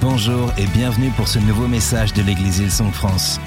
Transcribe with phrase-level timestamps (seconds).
[0.00, 3.38] Bonjour et bienvenue pour ce nouveau message de l'église Hillsong France.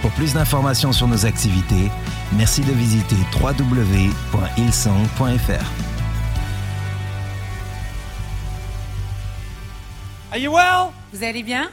[0.00, 1.90] Pour plus d'informations sur nos activités,
[2.32, 3.90] merci de visiter www.hillsong.fr.
[10.32, 10.90] Are you well?
[11.12, 11.68] Vous allez bien?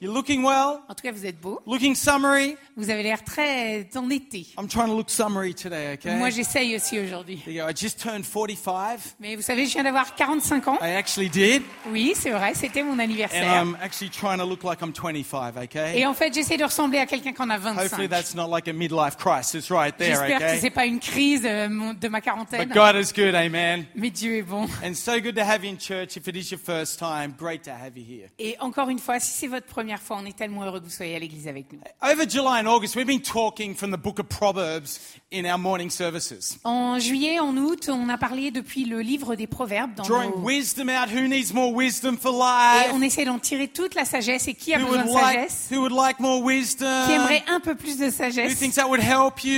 [0.00, 0.78] You're looking well?
[0.88, 1.60] En tout cas, vous êtes beau.
[1.66, 2.56] Looking summery?
[2.76, 4.46] Vous avez l'air très en été.
[4.58, 6.16] I'm trying to look summery today, okay?
[6.16, 7.42] Moi, j'essaye aussi aujourd'hui.
[7.46, 9.16] I just turned 45.
[9.20, 10.78] Mais vous savez, je viens d'avoir 45 ans.
[10.80, 11.62] I actually did.
[11.90, 13.62] Oui, c'est vrai, c'était mon And anniversaire.
[13.62, 15.98] I'm actually trying to look like I'm 25, okay?
[15.98, 18.08] Et en fait, j'essaie de ressembler à quelqu'un qui en a Hopefully 25.
[18.08, 20.58] that's not like a midlife crisis right there, J'espère que okay?
[20.60, 22.66] c'est pas une crise euh, de ma quarantaine.
[22.68, 23.84] But God is good, amen.
[23.94, 24.66] Mais Dieu est bon.
[24.82, 26.16] And so good to have you in church.
[26.16, 28.28] If it is your first time, great to have you here.
[28.38, 30.90] Et encore une fois, si c'est votre première fois, on est tellement heureux que vous
[30.90, 31.80] soyez à l'église avec nous.
[32.02, 35.00] Over July and August, we've been talking from the book of Proverbs
[35.32, 36.58] in our morning services.
[36.64, 39.94] En juillet, en août, on a parlé depuis le livre des Proverbes.
[39.96, 41.08] Dans Drawing nos- wisdom out.
[41.10, 42.92] Who needs more wisdom for Et life?
[42.94, 44.46] on essaie d'en tirer toute la sagesse.
[44.46, 45.68] Et qui a Who besoin would de like, sagesse?
[45.72, 47.06] who would like more wisdom?
[47.06, 49.48] Qui aimerait un peu plus de Who sagesse thinks that would help Qui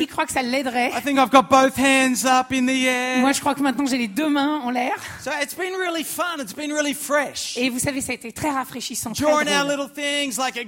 [0.00, 0.06] you?
[0.06, 0.90] croit que ça l'aiderait?
[0.96, 3.18] I think I've got both hands up in the air.
[3.20, 4.94] Moi, je crois que maintenant j'ai les deux mains en l'air.
[5.22, 6.38] So it's been really fun.
[6.40, 7.56] It's been really fresh.
[7.58, 9.10] Et vous savez, ça a été très rafraîchissant.
[9.12, 9.68] Drawing drôle.
[9.68, 10.64] little things like a,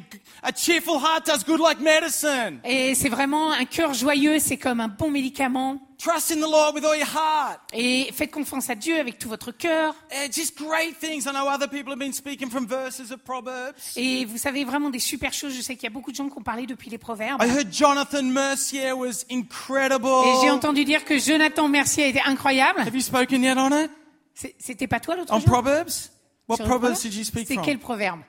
[0.46, 2.60] a cheerful heart does good like medicine.
[2.64, 5.80] Et c'est vraiment un cœur joyeux, c'est comme un bon médicament.
[5.98, 7.58] Trust in the Lord with all your heart.
[7.72, 9.94] Et faites confiance à Dieu avec tout votre cœur.
[10.12, 11.22] Eh, just great things.
[11.26, 13.96] I know other people have been speaking from verses of Proverbs.
[13.96, 15.54] Et vous savez vraiment des super choses.
[15.56, 17.42] Je sais qu'il y a beaucoup de gens qui ont parlé depuis les proverbes.
[17.42, 20.06] I heard Jonathan Mercier was incredible.
[20.26, 22.80] Et j'ai entendu dire que Jonathan Mercier été incroyable.
[22.80, 23.90] Have you spoken yet on it?
[24.34, 25.46] C'est- C'était pas toi l'autre On jour?
[25.46, 26.10] Proverbs?
[26.46, 27.00] What Proverbs proverbe?
[27.02, 28.20] did you speak C'est quel proverbe?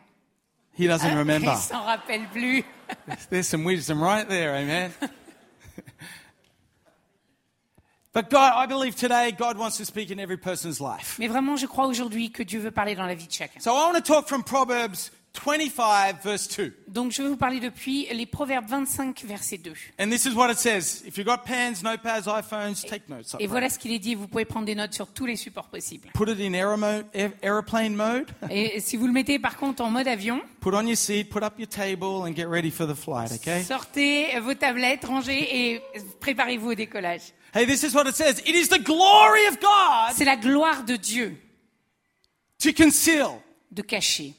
[0.80, 1.52] He doesn't remember.
[1.54, 2.64] Il s'en rappelle plus.
[3.30, 4.92] There's some wisdom right there, amen.
[8.14, 11.18] but God, I believe today God wants to speak in every person's life.
[11.20, 13.60] Mais vraiment, je crois aujourd'hui que Dieu veut parler dans la vie de chacun.
[13.60, 15.12] So I want to talk from Proverbs
[15.44, 16.74] 25, verse 2.
[16.88, 19.74] Donc je vais vous parler depuis les proverbes 25, verset 2.
[20.00, 21.04] And this is what it says.
[21.06, 23.36] If you've got pens, notepads, iPhones, take notes.
[23.40, 24.16] Et voilà ce qu'il est dit.
[24.16, 26.10] Vous pouvez prendre des notes sur tous les supports possibles.
[26.14, 28.28] Put it in aeroplane mode.
[28.50, 31.44] Et si vous le mettez par contre en mode avion, Put on your seat, put
[31.44, 33.64] up your table, and get ready for the flight, okay?
[33.64, 35.82] sortez vos tablettes, rangez et
[36.20, 37.34] préparez-vous au décollage.
[37.54, 38.42] Hey, this is what it says.
[38.46, 41.38] It is the glory of God C'est la gloire de Dieu
[42.60, 43.40] to conceal,
[43.72, 44.34] de cacher,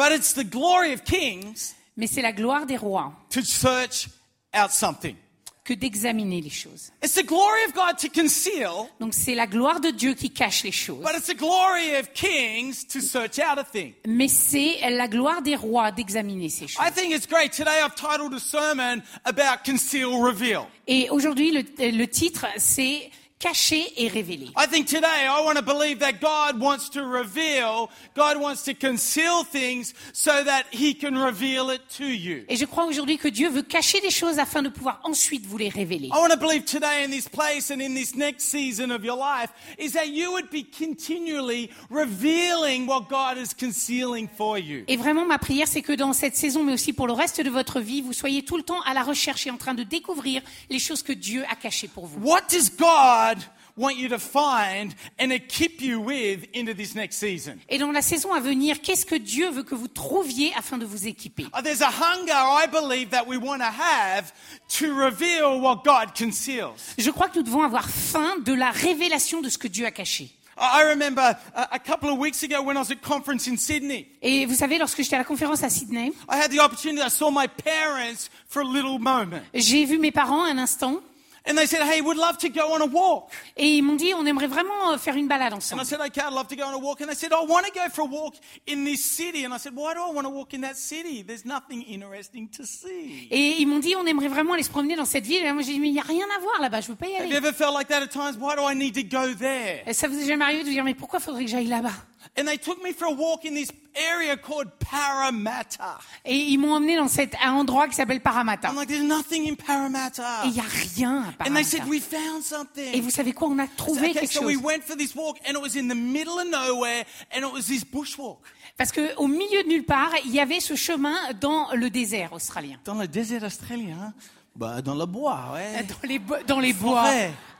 [0.00, 4.08] but it's the glory of kings mais c'est la gloire des rois to search
[4.54, 5.14] out something.
[5.62, 6.90] que d'examiner les choses.
[7.04, 10.64] It's the glory of God to conceal, Donc c'est la gloire de Dieu qui cache
[10.64, 13.92] les choses, but it's the glory of kings to search out a thing.
[14.06, 16.82] mais c'est la gloire des rois d'examiner ces choses.
[16.82, 17.52] I think it's great.
[17.52, 20.62] Today I've titled a sermon about conceal, reveal.
[20.86, 23.10] Et aujourd'hui, le, le titre, c'est
[23.40, 24.50] cacher et révéler.
[24.56, 28.74] I think today I want to believe that God wants to reveal, God wants to
[28.74, 32.44] conceal things so that he can reveal it to you.
[32.48, 35.56] Et je crois aujourd'hui que Dieu veut cacher des choses afin de pouvoir ensuite vous
[35.56, 36.08] les révéler.
[36.08, 39.16] I want to believe today in this place and in this next season of your
[39.16, 44.84] life is that you would be continually revealing what God is concealing for you.
[44.86, 47.48] Et vraiment, ma prière, c'est que dans cette saison, mais aussi pour le reste de
[47.48, 50.42] votre vie, vous soyez tout le temps à la recherche et en train de découvrir
[50.68, 52.20] les choses que Dieu a cachées pour vous.
[52.20, 53.29] What does God
[53.76, 57.58] want you to find and equip you with into this next season?
[57.68, 60.84] Et dans la saison à venir, qu'est-ce que Dieu veut que vous trouviez afin de
[60.84, 61.44] vous équiper?
[61.56, 64.32] Uh, There's a hunger, I believe, that we want to have
[64.78, 66.94] to reveal what God conceals.
[66.98, 69.90] Je crois que nous devons avoir faim de la révélation de ce que Dieu a
[69.90, 70.30] caché.
[70.62, 71.22] I remember
[71.54, 74.54] a, a couple of weeks ago when I was at conference in Sydney, Et vous
[74.56, 77.46] savez, lorsque j'étais à la conférence à Sydney, I had the opportunity, I saw my
[77.48, 79.40] parents for a little moment.
[79.54, 81.00] j'ai vu mes parents un instant
[81.46, 83.30] And they said, hey, we'd love to go on a walk.
[83.56, 85.82] et ils m'ont dit on aimerait vraiment euh, faire une balade And ensemble.
[85.82, 87.00] I said, okay, I'd love to go on a walk.
[87.00, 88.34] And they said, I want to go for a walk
[88.68, 89.44] in this city.
[89.44, 91.22] And I said, why do I want to walk in that city?
[91.22, 93.28] There's nothing interesting to see.
[93.30, 95.42] Et ils m'ont dit on aimerait vraiment aller se promener dans cette ville.
[95.44, 97.06] Et moi j'ai dit mais il n'y a rien à voir là-bas, je veux pas
[97.06, 97.36] y Have you aller.
[97.36, 98.36] ever felt like that at times?
[98.38, 99.82] Why do I need to go there?
[99.86, 101.92] Et ça vous est jamais arrivé de vous dire mais pourquoi faudrait que j'aille là-bas?
[102.36, 105.98] And they took me for a walk in this area called Parramatta.
[106.24, 108.68] Et ils m'ont emmené dans cet un endroit qui s'appelle Parramatta.
[108.68, 110.42] I'm like, there's nothing in Parramatta.
[110.44, 110.62] Et il n'y a
[110.96, 111.24] rien à And
[111.54, 111.64] they Parramatta.
[111.64, 113.02] said, we found Et something.
[113.02, 113.48] vous savez quoi?
[113.48, 114.62] On a trouvé Okay, quelque so we chose.
[114.62, 117.04] went for this walk and it was in the middle of nowhere
[117.34, 118.38] and it was this bushwalk.
[118.76, 122.32] Parce que au milieu de nulle part, il y avait ce chemin dans le désert
[122.32, 122.78] australien.
[122.84, 124.12] Dans le désert australien,
[124.54, 125.82] bah, dans le bois, ouais.
[125.88, 127.04] Dans les, bo- dans les bois.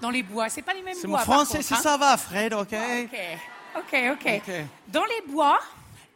[0.01, 0.49] Dans les bois.
[0.49, 1.19] C'est pas les mêmes C'est bois.
[1.21, 1.79] mon par français, si hein.
[1.83, 2.69] ça va, Fred, ok?
[2.73, 3.19] Ok,
[3.77, 4.43] ok, ok.
[4.47, 4.55] Ok.
[4.89, 5.61] Dans les bois,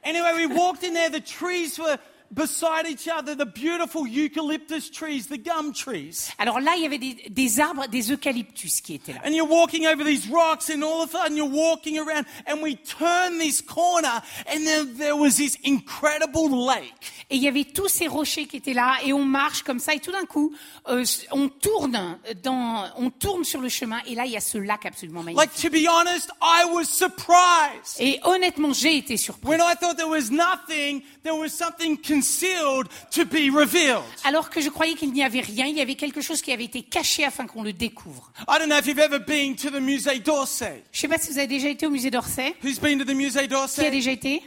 [0.05, 1.09] Anyway, we walked in there.
[1.09, 1.99] The trees were
[2.31, 6.31] beside each other the beautiful eucalyptus trees, the gum trees.
[6.39, 9.21] Alors là, il y avait des, des arbres, des eucalyptus qui étaient là.
[9.25, 12.63] And you're walking over these rocks, and all of a sudden you're walking around, and
[12.63, 17.13] we turn this corner, and then there was this incredible lake.
[17.31, 19.95] Et il y avait tous ces rochers qui étaient là, et on marche comme ça,
[19.95, 20.55] et tout d'un coup,
[20.89, 24.59] euh, on tourne dans, on tourne sur le chemin, et là, il y a ce
[24.59, 25.63] lac absolument magnifique.
[25.63, 28.01] Like, to be honest, I was surprised.
[28.01, 29.49] Et honnêtement, j'ai été surpris.
[29.49, 34.05] When I thought there was nothing, there was something concealed to be revealed.
[34.25, 36.65] Alors que je croyais qu'il n'y avait rien, il y avait quelque chose qui avait
[36.65, 38.33] été caché afin qu'on le découvre.
[38.49, 40.85] I don't know if you've ever been to the Musée d'Orsay.
[40.93, 42.55] Je sais pas si vous avez déjà été au musée d'Orsay.
[42.63, 43.91] Who's been to the Musée Qui a d'Orsay?
[43.91, 44.43] déjà été?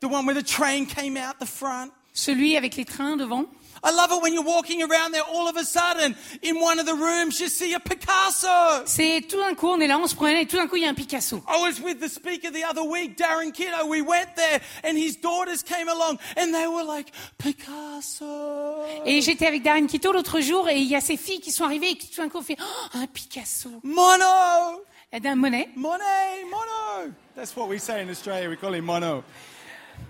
[0.00, 1.90] The one where the train came out the front?
[2.12, 3.44] Celui avec les trains devant?
[3.82, 6.86] I love it when you're walking around there, all of a sudden, in one of
[6.86, 8.84] the rooms, you see a Picasso.
[8.84, 10.82] C'est tout d'un coup, on est là, on se promène, et tout d'un coup, il
[10.82, 11.42] y a un Picasso.
[11.48, 13.86] I was with the speaker the other week, Darren Kiddo.
[13.86, 18.82] We went there, and his daughters came along, and they were like, Picasso.
[19.06, 21.64] Et j'étais avec Darren Quito l'autre jour, et il y a ces filles qui sont
[21.64, 23.70] arrivées, et qui tout d'un coup ont fait oh, un Picasso.
[23.82, 24.84] Mono!
[25.12, 25.70] Et d'un Monet.
[25.74, 26.44] Monet!
[26.44, 27.12] Mono!
[27.34, 28.48] That's what we say in Australia.
[28.48, 29.24] We call him Mono.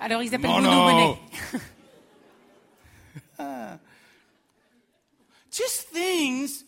[0.00, 0.70] Alors ils appellent Mono.
[0.70, 1.18] Mono Monet.
[5.50, 6.64] Just things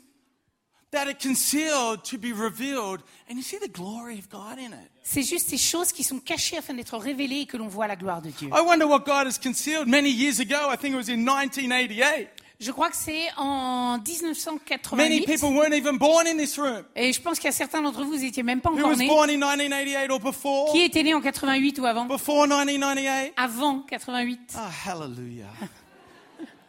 [0.91, 4.91] that are concealed to be revealed, and you see the glory of God in it.
[5.05, 7.97] C'est juste ces choses qui sont cachées afin d'être révélées et que l'on voit la
[7.97, 8.49] gloire de Dieu.
[8.49, 10.69] I wonder what God has concealed many years ago.
[10.71, 12.29] I think it was in 1988.
[12.61, 15.27] Je crois que c'est en Many 1988.
[15.27, 16.85] people weren't even born in this room.
[16.95, 18.97] Et je pense qu'il y a certains d'entre vous, n'étiez même pas Who encore was
[18.99, 19.09] nés.
[19.09, 20.71] born in 1988 or before?
[20.73, 22.05] Qui était né en 88 ou avant?
[22.07, 23.33] Before 1998?
[23.37, 24.41] Avant 88.
[24.57, 25.47] Oh, hallelujah.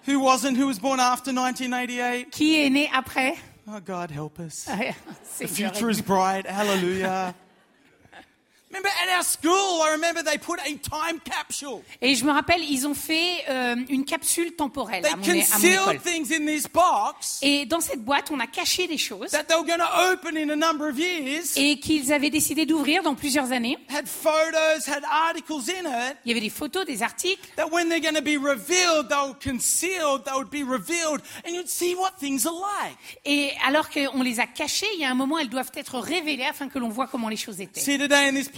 [0.06, 0.58] who wasn't?
[0.58, 2.32] Who was born after 1988?
[2.32, 4.66] Qui est né après Oh, God help us.
[4.68, 4.94] Ah,
[5.40, 6.46] the future is bright.
[6.46, 7.34] Hallelujah.
[12.02, 15.28] Et je me rappelle, ils ont fait euh, une capsule temporelle They à mon, à
[15.28, 15.50] mon école.
[15.50, 19.44] concealed things in this box Et dans cette boîte, on a caché des choses that
[19.44, 21.56] they were going to open in a number of years.
[21.56, 23.78] et qu'ils avaient décidé d'ouvrir dans plusieurs années.
[23.90, 26.18] Had photos, had articles in it.
[26.26, 27.48] Il y avait des photos, des articles.
[27.56, 31.54] That when they're going to be revealed, they were concealed, they would be revealed, and
[31.54, 32.98] you'd see what things are like.
[33.26, 36.46] Et alors qu'on les a cachées, il y a un moment, elles doivent être révélées
[36.46, 37.80] afin que l'on voit comment les choses étaient.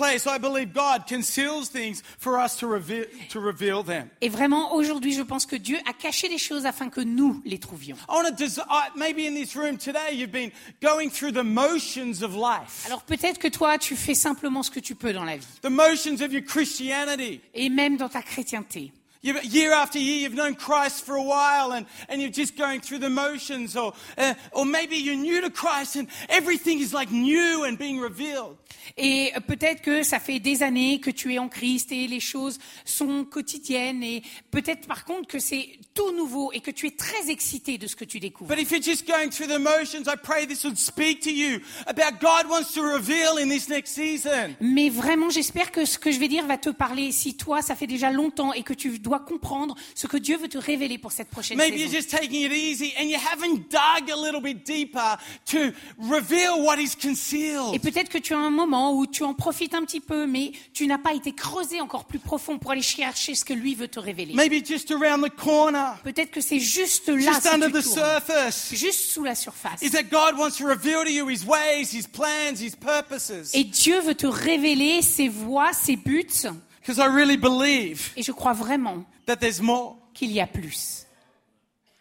[0.07, 3.39] See, today in this place, I believe God conceals things for us to reveal, to
[3.39, 4.09] reveal them.
[4.21, 7.57] Et vraiment, aujourd'hui, je pense que Dieu a caché des choses afin que nous les
[7.59, 7.95] trouvions.
[8.09, 11.43] I want to des- I- maybe in this room today, you've been going through the
[11.43, 15.23] motions of life, Alors peut-être que toi, tu fais simplement ce que tu peux dans
[15.25, 15.45] la vie.
[15.61, 17.41] the motions of your Christianity.
[17.53, 18.91] Et même dans ta chrétienté.
[19.25, 22.79] You've, year after year, you've known Christ for a while and, and you're just going
[22.79, 27.09] through the motions, or, uh, or maybe you're new to Christ and everything is like
[27.09, 28.55] new and being revealed.
[28.97, 32.19] Et euh, peut-être que ça fait des années que tu es en Christ et les
[32.19, 34.03] choses sont quotidiennes.
[34.03, 37.87] Et peut-être par contre que c'est tout nouveau et que tu es très excité de
[37.87, 38.53] ce que tu découvres.
[38.53, 41.61] But if you're just going through the motions, I pray this would speak to you
[41.87, 44.55] about God wants to reveal in this next season.
[44.61, 47.11] Mais vraiment, j'espère que ce que je vais dire va te parler.
[47.11, 50.47] Si toi, ça fait déjà longtemps et que tu dois comprendre ce que Dieu veut
[50.47, 54.11] te révéler pour cette prochaine Maybe you're just taking it easy and you haven't dug
[54.11, 57.81] a little bit deeper to reveal what is Et concealed.
[57.81, 60.87] peut-être que tu as un moment où tu en profites un petit peu, mais tu
[60.87, 63.99] n'as pas été creusé encore plus profond pour aller chercher ce que lui veut te
[63.99, 64.33] révéler.
[64.33, 67.83] Maybe just around the corner, Peut-être que c'est juste là, just si under tu the
[67.83, 68.73] tournes, surface.
[68.73, 69.81] juste sous la surface.
[69.81, 73.51] Is that God wants to reveal to you His ways, His plans, His purposes?
[73.53, 76.47] Et Dieu veut te révéler ses voies, ses buts.
[76.85, 79.95] Because I really believe Et je crois vraiment that there's more.
[80.13, 81.07] qu'il y a plus.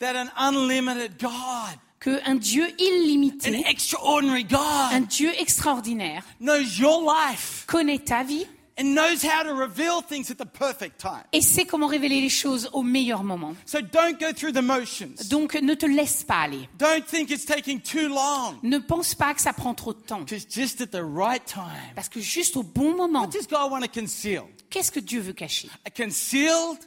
[0.00, 7.64] That an unlimited God, Qu'un Dieu an illimité, un God, Dieu extraordinaire, knows your life
[7.66, 11.23] connaît ta vie and knows how to reveal things at the perfect time.
[11.33, 13.54] et sait comment révéler les choses au meilleur moment.
[13.66, 15.28] So don't go through the motions.
[15.31, 16.69] Donc ne te laisse pas aller.
[16.78, 18.54] Don't think it's taking too long.
[18.62, 20.25] Ne pense pas que ça prend trop de temps.
[20.26, 21.64] Just at the right time,
[21.95, 24.43] Parce que juste au bon moment, what does God want to conceal?
[24.71, 25.69] qu'est-ce que Dieu veut cacher?
[25.85, 26.78] A concealed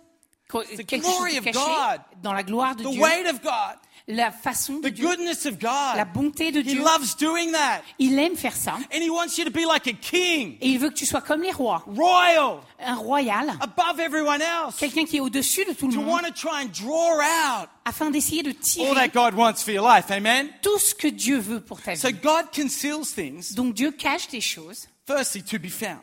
[0.50, 2.02] Qu- Quelque glory chose de of caché God.
[2.24, 3.76] dans la gloire de the Dieu, weight of God,
[4.10, 6.82] la façon de the Dieu, goodness of la bonté de He Dieu.
[6.82, 7.82] loves doing that.
[8.00, 8.76] Il aime faire ça.
[8.94, 11.20] And He wants you to be like a king, Et il veut que tu sois
[11.22, 14.78] comme les rois, royal, un royal, above everyone else.
[14.78, 18.10] quelqu'un qui est au-dessus de tout le monde, want to try and draw out afin
[18.10, 20.10] d'essayer de all tirer that God wants for your life.
[20.10, 20.50] Amen?
[20.62, 22.14] tout ce que Dieu veut pour ta So vie.
[22.14, 26.00] God conceals things, Donc Dieu cache des choses firstly, to be found.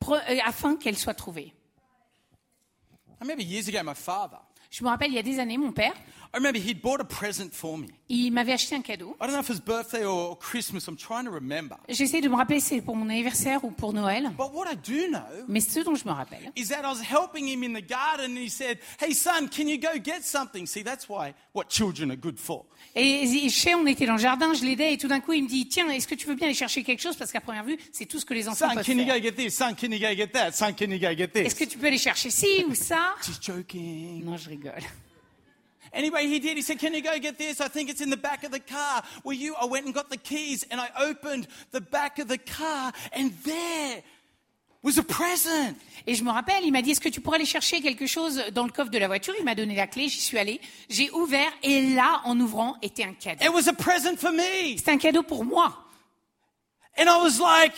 [0.00, 1.54] pre- euh, afin qu'elles soient trouvées.
[3.18, 4.36] I remember years ago, my father,
[4.70, 5.94] Je me rappelle, il y a des années, mon père,
[6.36, 7.86] I remember he'd bought a present for me.
[8.10, 9.16] il m'avait acheté un cadeau.
[9.22, 10.86] I don't know if it was birthday or Christmas.
[10.86, 11.76] I'm trying to remember.
[11.88, 14.30] J'essaie de me rappeler si c'est pour mon anniversaire ou pour Noël.
[14.36, 17.00] But what I do know Mais ce dont je me rappelle, is that I was
[17.00, 20.66] helping him in the garden and he said, Hey son, can you go get something?
[20.66, 22.66] See, that's why what children are good for.
[22.94, 25.48] Et chez, on était dans le jardin, je l'aidais et tout d'un coup il me
[25.48, 27.16] dit tiens est-ce que tu veux bien aller chercher quelque chose?
[27.16, 29.18] Parce qu'à première vue c'est tout ce que les enfants Son, peuvent can you go
[29.22, 29.56] get this?
[29.56, 30.52] Son, can you go get that?
[30.52, 33.14] Son, can you go get Est-ce que tu peux aller chercher ci ou ça?
[33.24, 34.22] Just joking.
[34.22, 34.82] Non je rigole.
[35.96, 36.56] Anyway, he did?
[36.56, 37.60] He said, Can you go get this?
[37.60, 39.02] I think it's in the back of the car.
[39.24, 42.36] Well, you, I went and got the keys and I opened the back of the
[42.36, 44.02] car and there
[44.82, 45.74] was a present.
[46.06, 48.44] Et je me rappelle, il m'a dit est-ce que tu pourrais aller chercher quelque chose
[48.52, 49.34] dans le coffre de la voiture?
[49.38, 50.60] Il m'a donné la clé, j'y suis allée,
[50.90, 53.42] j'ai ouvert et là en ouvrant était un cadeau.
[53.42, 54.76] It was a present for me.
[54.76, 55.82] C'était un cadeau pour moi.
[56.98, 57.72] And I was like,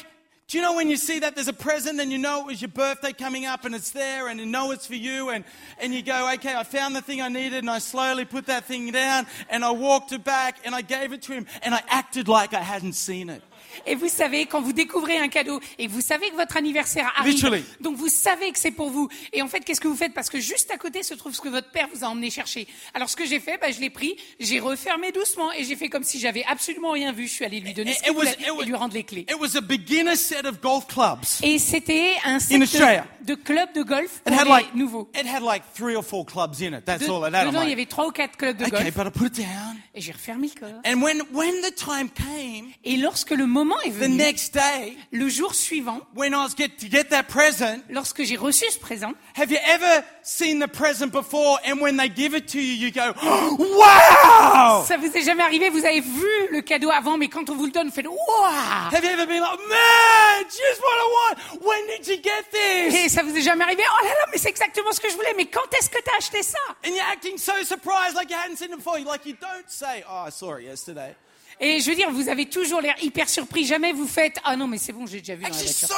[0.48, 2.62] do you know when you see that there's a present and you know it was
[2.62, 5.44] your birthday coming up and it's there and you know it's for you and,
[5.78, 8.64] and you go, okay, I found the thing I needed and I slowly put that
[8.64, 11.82] thing down and I walked it back and I gave it to him and I
[11.88, 13.42] acted like I hadn't seen it.
[13.86, 17.12] Et vous savez, quand vous découvrez un cadeau et que vous savez que votre anniversaire
[17.16, 17.64] arrive, Literally.
[17.80, 19.08] donc vous savez que c'est pour vous.
[19.32, 20.14] Et en fait, qu'est-ce que vous faites?
[20.14, 22.66] Parce que juste à côté se trouve ce que votre père vous a emmené chercher.
[22.94, 25.88] Alors ce que j'ai fait, bah, je l'ai pris, j'ai refermé doucement et j'ai fait
[25.88, 27.26] comme si j'avais absolument rien vu.
[27.26, 29.26] Je suis allée lui donner ce was- voulait it was- et lui rendre les clés.
[29.28, 31.24] It was a beginner set of golf clubs.
[31.42, 35.08] Et c'était un set de, de club de golf It pour had les like, nouveaux.
[35.14, 36.84] it had like three or four clubs in it.
[36.84, 37.44] That's De- all it had.
[37.46, 38.94] I'm dedans, il y avait trois ou quatre clubs de okay, golf.
[38.94, 39.76] but I put it down.
[39.94, 40.80] Et j'ai refermé le corps.
[40.86, 44.96] And when, when the time came, Et lorsque le moment est the venu, next day,
[45.12, 48.78] le jour suivant, when I was get to get that present, lorsque j'ai reçu ce
[48.78, 51.58] présent, have you ever seen the present before?
[51.66, 54.84] And when they give it to you, you go, wow!
[54.86, 57.66] ça vous est jamais arrivé, vous avez vu le cadeau avant, mais quand on vous
[57.66, 61.62] le donne, vous faites Waouh Have you ever been like, man, just what I want.
[61.62, 62.94] When did you get this?
[62.94, 63.82] Et ça vous est jamais arrivé?
[63.86, 66.16] Oh là là, mais c'est exactement ce que je voulais, mais quand est-ce que t'as
[66.18, 66.58] acheté ça?
[66.84, 68.98] And you're acting so surprised like you hadn't seen it before.
[68.98, 71.14] Like you don't say, oh, I saw it yesterday.
[71.60, 74.66] Et je veux dire, vous avez toujours l'air hyper surpris, jamais vous faites Ah non,
[74.66, 75.88] mais c'est bon, j'ai déjà vu dans la voiture.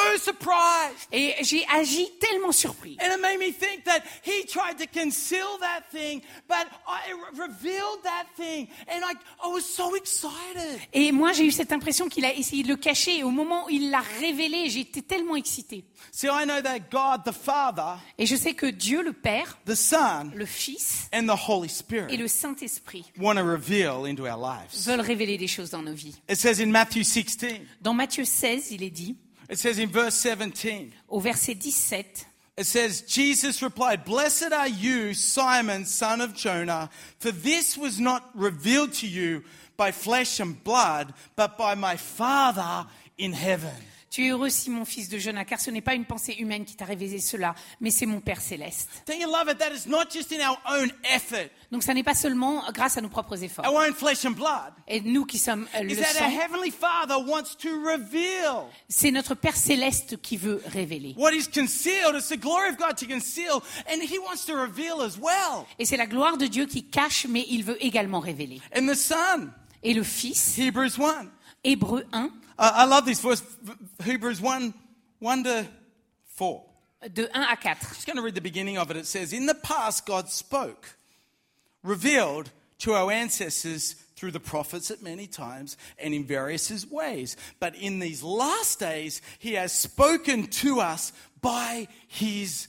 [1.13, 2.97] Et j'ai agi tellement surpris.
[3.01, 7.47] And it made me think that he tried to conceal that thing, but I re-
[7.49, 8.69] revealed that thing.
[8.89, 9.15] And I,
[9.45, 10.81] I was so excited.
[10.93, 13.19] Et moi, j'ai eu cette impression qu'il a essayé de le cacher.
[13.19, 15.85] Et au moment où il l'a révélé, j'étais tellement excitée.
[16.13, 19.75] See, I know that God the Father, Et je sais que Dieu, le Père, the
[19.75, 21.71] Son, le Fils and the Holy
[22.09, 22.27] et le
[24.31, 24.87] our lives.
[24.87, 26.17] veulent révéler des choses dans nos vies.
[26.29, 29.17] It says in Matthew 16, Dans Matthieu 16, il est dit,
[29.51, 32.27] it says in verse 17, au verset 17,
[32.57, 38.29] It says, Jesus replied, Blessed are you, Simon, son of Jonah, for this was not
[38.35, 39.45] revealed to you
[39.79, 43.73] by flesh and blood, but by my Father in heaven.
[44.11, 46.75] Tu es heureux, Simon, fils de Jonas, car ce n'est pas une pensée humaine qui
[46.75, 49.05] t'a révélé cela, mais c'est mon Père céleste.
[51.71, 53.65] Donc ça n'est pas seulement grâce à nos propres efforts.
[53.65, 54.73] our own flesh and blood.
[54.89, 56.03] Et nous qui sommes euh, le sang,
[58.89, 61.15] c'est notre Père céleste qui veut révéler.
[61.17, 62.17] what is concealed.
[62.17, 65.67] It's the glory of God to conceal, and He wants to reveal as well.
[65.79, 68.61] Et c'est la gloire de Dieu qui cache, mais il veut également révéler.
[68.77, 69.51] And the Son,
[69.85, 72.31] Et le Fils, Hebrews 1.
[72.61, 73.43] Hébreu 1, I I love this verse,
[74.05, 74.75] Hebrews 1
[75.19, 75.67] 1 to
[76.37, 76.65] 4.
[77.13, 77.77] de 1 à 4.
[77.95, 78.97] just going to read the beginning of it.
[78.97, 80.97] It says, In the past, God spoke,
[81.83, 82.51] revealed
[82.81, 87.37] to our ancestors through the prophets at many times and in various ways.
[87.59, 92.69] But in these last days, He has spoken to us by His.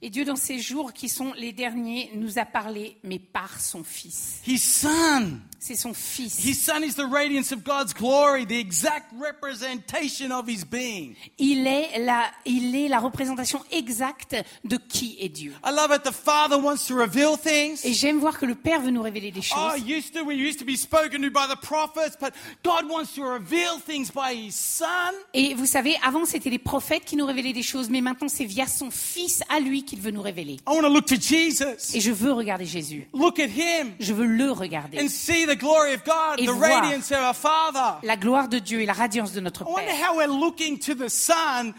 [0.00, 3.84] Et Dieu, dans ces jours qui sont les derniers, nous a parlé, mais par son
[3.84, 4.40] Fils.
[4.46, 5.38] His Son.
[5.58, 6.44] C'est son Fils.
[6.44, 11.14] His Son is the radiance of God's glory, the exact representation of His being.
[11.38, 15.52] Il est, la, il est la représentation exacte de qui est Dieu.
[15.64, 16.02] I love it.
[16.04, 17.84] The Father wants to reveal things.
[17.84, 19.82] Et j'aime voir que le Père veut nous révéler des Oh, choses.
[19.86, 22.32] used to we used to be spoken to by the prophets, but
[22.64, 24.86] God wants to reveal things by His Son.
[25.34, 28.44] Et vous savez, avant c'était les prophètes qui nous révélaient des choses, mais maintenant c'est
[28.44, 30.54] via son Fils à lui qu'il veut nous révéler.
[30.54, 33.08] I want to look to Jesus, Et je veux regarder Jésus.
[33.14, 34.98] look at Him, Je veux le regarder.
[35.00, 36.82] and see the glory of God, Et the voir.
[36.82, 37.98] radiance of our Father.
[38.06, 40.10] La gloire de Dieu et la radiance de notre I wonder Père.
[40.10, 41.72] how we're looking to the Son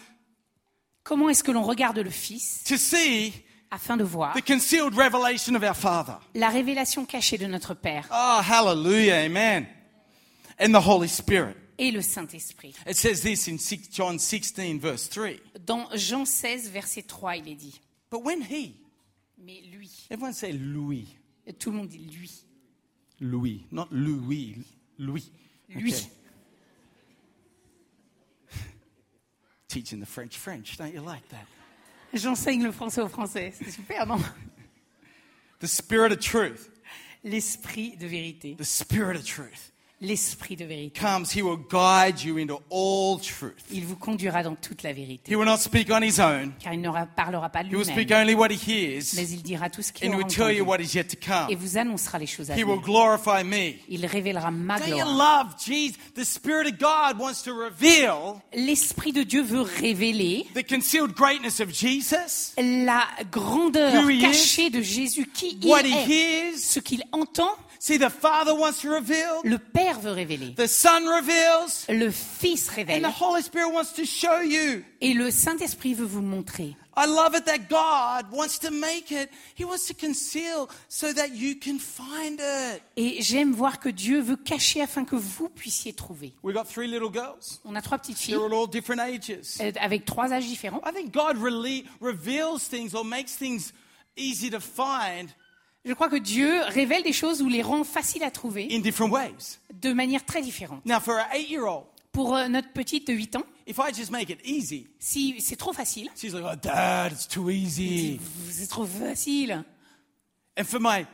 [1.04, 3.32] Comment est-ce que l'on regarde le Fils to see
[3.72, 6.14] afin de voir the concealed revelation of our Father?
[6.36, 8.08] la révélation cachée de notre Père?
[8.12, 9.66] Oh, hallelujah, Amen.
[10.60, 11.56] And the Holy Spirit.
[11.78, 15.40] Et le Saint-Esprit It says this in 6 John 16, verse 3.
[15.66, 17.80] Dans Jean 16, verset 3, il est dit,
[18.10, 18.74] But when He,
[19.38, 21.08] mais lui, everyone say Louis.
[21.60, 22.32] tout le monde dit lui,
[23.20, 24.56] Louis, not Louis,
[24.98, 25.32] Louis.
[25.70, 25.92] lui.
[25.94, 26.10] Okay.
[29.68, 31.46] Teaching the French French, don't you like that?
[32.14, 34.20] J'enseigne le français aux Français, c'est super, non?
[35.60, 36.70] The Spirit of truth,
[37.24, 38.56] L'esprit de vérité.
[38.58, 41.00] the Spirit of truth L'esprit de vérité.
[41.00, 41.26] comes.
[41.36, 43.56] He will guide you into all truth.
[43.72, 45.36] Il vous conduira dans toute la He vérité.
[45.36, 46.54] will not speak on his own.
[46.60, 48.22] Car il ne parlera pas He will speak lui-même.
[48.22, 50.52] only what he hears Mais il dira tout ce qu'il and he aura will tell
[50.56, 50.70] you entendu.
[50.70, 51.18] what is yet to
[51.50, 52.84] Et vous annoncera les choses à He will venir.
[52.86, 53.74] glorify me.
[53.90, 55.46] Il révélera ma Don't you gloire.
[55.48, 55.98] love Jesus?
[56.14, 61.60] The Spirit of God wants to reveal L'Esprit de Dieu veut révéler the concealed greatness
[61.60, 66.08] of Jesus, la grandeur Who he is, cachée de Jésus, qui il what he est,
[66.52, 66.58] hears.
[66.60, 67.50] ce qu'il entend.
[67.80, 70.56] See, the Father wants to reveal, Le Père veut révéler.
[70.56, 73.02] the Son reveals, Le Fils and révèle.
[73.04, 74.84] the Holy Spirit wants to show you.
[75.02, 76.76] Et le Saint-Esprit veut vous montrer.
[77.00, 79.30] I love it that God wants to make it.
[79.56, 82.82] He wants to conceal so that you can find it.
[82.96, 86.34] Et j'aime voir que Dieu veut cacher afin que vous puissiez trouver.
[86.42, 87.60] We got three little girls.
[87.66, 89.58] On a trois petites filles They're all different ages.
[89.62, 90.82] euh, avec trois âges différents.
[90.84, 93.72] I think God really reveals things or makes things
[94.16, 95.30] easy to find
[95.88, 99.10] Je crois que Dieu révèle des choses ou les rend faciles à trouver in different
[99.10, 99.58] ways.
[99.74, 100.86] de manière très différente.
[100.86, 104.30] Now, for an eight-year-old, Pour euh, notre petite de 8 ans, if I just make
[104.30, 108.86] it easy, si c'est trop facile, she's like, "Oh, Dad, it's too easy." c'est trop
[108.86, 109.64] facile.
[110.60, 111.06] And for my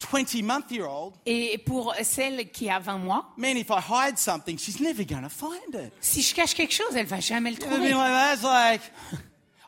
[0.00, 5.04] 20-month-year-old, Et pour celle qui a 20 mois, man, if I hide something, she's never
[5.04, 5.92] going to find it.
[6.00, 7.90] si je cache quelque chose, elle va jamais le trouver.
[7.90, 8.80] like,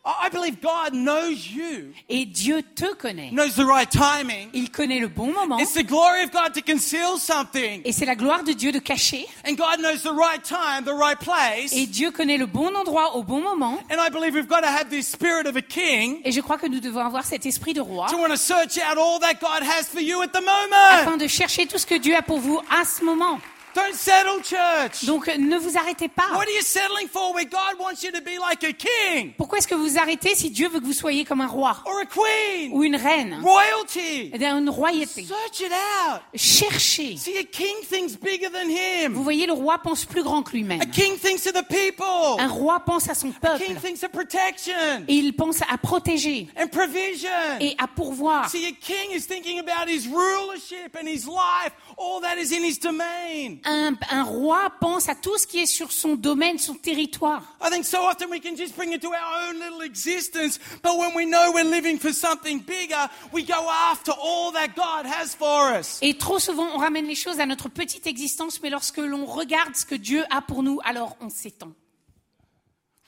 [0.04, 3.30] I believe God knows you, Et Dieu te connaît.
[3.30, 4.48] knows the right timing.
[4.54, 5.58] Il connaît le bon moment.
[5.58, 7.82] It's the glory of God to conceal something.
[7.84, 9.26] Et c'est la gloire de Dieu de cacher.
[9.46, 11.72] And God knows the right time, the right place.
[11.74, 13.78] Et Dieu connaît le bon endroit au bon moment.
[13.90, 16.56] And I believe we've got to have this spirit of a king Et je crois
[16.58, 19.34] que nous devons avoir cet esprit de roi to want to search out all that
[19.40, 21.02] God has for you at the moment.
[21.02, 23.38] afin de chercher tout ce que Dieu a pour vous à ce moment.
[23.78, 25.04] Don't settle, church.
[25.04, 26.24] Donc ne vous arrêtez pas.
[26.32, 29.34] What are you settling for where God wants you to be like a king?
[29.36, 31.76] Pourquoi est-ce que vous arrêtez si Dieu veut que vous soyez comme un roi?
[31.86, 32.72] Or a queen?
[32.72, 33.38] ou une reine?
[33.40, 34.32] Royalty?
[34.34, 35.24] Une royauté.
[35.24, 36.22] Search it out.
[36.34, 37.16] Cherchez.
[37.16, 39.12] See, a king thinks bigger than him.
[39.14, 40.80] Vous voyez, le roi pense plus grand que lui-même.
[40.80, 42.04] A king thinks of the people.
[42.40, 43.64] Un roi pense à son A peuple.
[43.64, 47.28] king thinks of protection Et il pense à protéger and provision.
[47.60, 48.48] et à pourvoir.
[48.48, 52.64] See, a king is thinking about his rulership and his life, all that is in
[52.64, 53.58] his domain.
[53.64, 57.42] Un, un roi pense à tout ce qui est sur son domaine, son territoire.
[57.60, 60.96] I think so often we can just bring it to our own little existence, but
[60.96, 65.34] when we know we're living for something bigger, we go after all that God has
[65.34, 65.98] for us.
[66.02, 69.74] Et trop souvent, on ramène les choses à notre petite existence, mais lorsque l'on regarde
[69.74, 71.72] ce que Dieu a pour nous, alors on s'étend.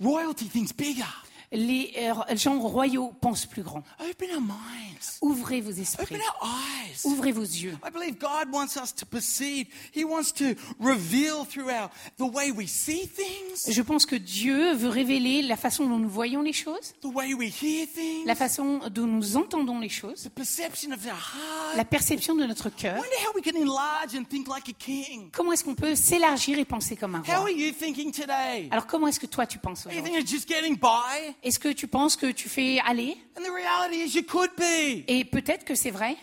[0.00, 1.04] Royalty thinks bigger.
[1.52, 3.82] Les euh, gens royaux pensent plus grand.
[3.98, 5.18] Open our minds.
[5.20, 6.04] Ouvrez vos esprits.
[6.04, 7.04] Open our eyes.
[7.04, 7.76] Ouvrez vos yeux.
[7.84, 9.66] I believe God wants us to perceive.
[9.92, 14.74] He wants to reveal through our the way we see things, Je pense que Dieu
[14.74, 18.36] veut révéler la façon dont nous voyons les choses, the way we hear things, la
[18.36, 21.76] façon dont nous entendons les choses, the perception of our heart.
[21.76, 22.94] la perception de notre cœur.
[22.94, 25.30] wonder how we can enlarge and think like a king.
[25.32, 28.68] Comment est-ce qu'on peut s'élargir et penser comme un How roi are you thinking today?
[28.70, 30.22] Alors comment est-ce que toi tu penses Are you aujourd'hui?
[30.22, 31.34] thinking of just getting by?
[31.42, 35.04] Est-ce que tu penses que tu fais aller And the reality is you could be.
[35.08, 36.16] Et peut-être que c'est vrai,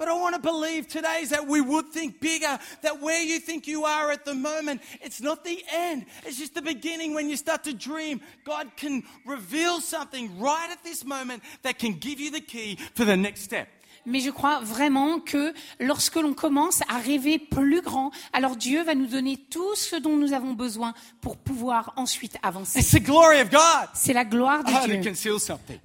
[0.00, 3.38] But I want to believe today is that we would think bigger, that where you
[3.38, 6.06] think you are at the moment, it's not the end.
[6.24, 8.22] It's just the beginning when you start to dream.
[8.46, 13.04] God can reveal something right at this moment that can give you the key for
[13.04, 13.68] the next step.
[14.06, 18.94] Mais je crois vraiment que lorsque l'on commence à rêver plus grand, alors Dieu va
[18.94, 22.82] nous donner tout ce dont nous avons besoin pour pouvoir ensuite avancer.
[22.82, 25.14] C'est la gloire de Dieu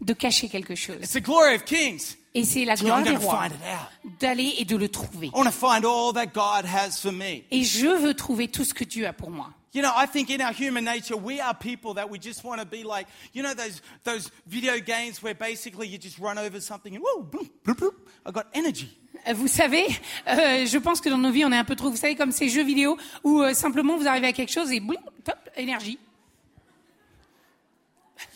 [0.01, 0.97] de cacher quelque chose.
[1.01, 2.15] It's the glory of kings.
[2.33, 3.47] Et c'est la gloire des rois
[4.19, 5.27] d'aller et de le trouver.
[5.27, 7.43] I want to find all that God has for me.
[7.49, 9.51] Et je veux trouver tout ce que Dieu a pour moi.
[9.75, 12.61] You know, I think in our human nature, we are people that we just want
[12.61, 16.61] to be like, you know, those, those video games where basically you just run over
[16.61, 18.89] something and whoa, bloop, bloop, bloop, I got energy.
[19.27, 19.85] Euh, Vous savez,
[20.29, 22.31] euh, je pense que dans nos vies, on est un peu trop, vous savez, comme
[22.31, 25.99] ces jeux vidéo où euh, simplement vous arrivez à quelque chose et boum, top, énergie.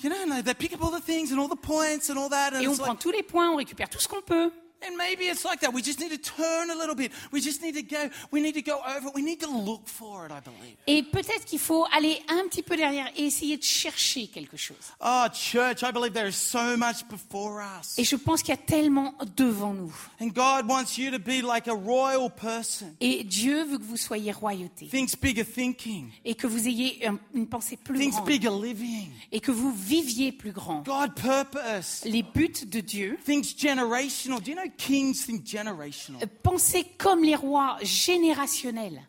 [0.04, 2.30] You know, no, they pick up all the things and all the points and all
[2.30, 2.54] that.
[2.54, 4.52] And Et on prend tous les points, on récupère tout ce qu'on peut.
[4.82, 5.74] And maybe it's like that.
[5.74, 7.12] We just need to turn a little bit.
[7.34, 8.10] We just need to go.
[8.32, 9.10] We need to go over.
[9.14, 10.32] We need to look for it.
[10.32, 10.76] I believe.
[10.88, 14.78] Et peut-être qu'il faut aller un petit peu derrière et essayer de chercher quelque chose.
[15.02, 15.84] Oh, church!
[15.84, 19.14] I believe there is so much before us, Et je pense qu'il y a tellement
[19.36, 19.94] devant nous.
[20.22, 22.96] and God wants you to be like a royal person.
[23.02, 24.88] Et Dieu veut que vous soyez royauté.
[24.88, 26.10] Thinks bigger thinking.
[26.24, 28.28] Et que vous ayez un- une pensée plus Thinks grande.
[28.28, 29.10] bigger living.
[29.32, 30.84] Et que vous viviez plus grand.
[30.84, 32.04] God purpose.
[32.06, 33.18] Les buts de Dieu.
[33.26, 34.40] Thinks generational.
[34.42, 36.22] Do you know kings think generational?
[36.24, 39.02] euh, Pensez comme les rois générationnels.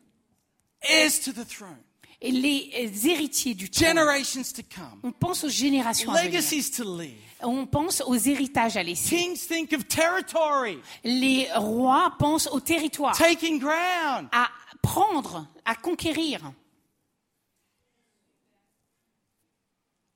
[0.82, 1.76] Heirs to the throne.
[2.22, 3.88] Et les euh, héritiers du trône.
[3.88, 6.32] generations to come, On pense aux générations à venir.
[6.40, 7.14] legacies to leave.
[7.42, 9.16] On pense aux héritages à laisser.
[9.16, 14.28] Kings think of territory, Les rois pensent au territoire, taking ground.
[14.32, 14.50] à
[14.82, 16.52] prendre, à conquérir.